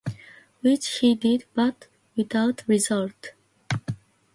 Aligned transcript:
Which 0.61 0.97
he 1.01 1.13
did, 1.13 1.45
but 1.53 1.87
without 2.15 2.63
result. 2.65 3.33